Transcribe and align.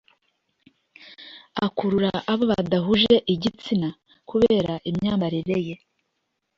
Akurura 1.65 2.11
abo 2.31 2.43
badahuje 2.51 3.13
igitsina 3.33 3.89
kubera 4.29 4.73
imyambarire 4.89 5.57
ye 5.67 5.75